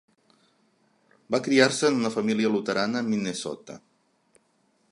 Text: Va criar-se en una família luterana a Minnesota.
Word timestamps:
Va 1.35 1.41
criar-se 1.47 1.91
en 1.93 1.99
una 2.01 2.11
família 2.15 2.53
luterana 2.55 3.05
a 3.05 3.07
Minnesota. 3.11 3.77